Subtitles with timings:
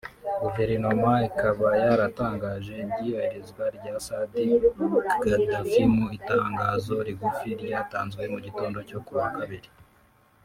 [0.43, 4.43] Guverinoma ikabayaratangaje iby’iyoherezwa rya Saadi
[5.23, 9.69] Gaddafi mu itangazo rigufi ryatanzwe mu gitondo cyo ku wa Kabiri